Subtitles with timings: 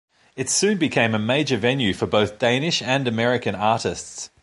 [0.35, 4.31] It soon became a major venue for both Danish and American artists.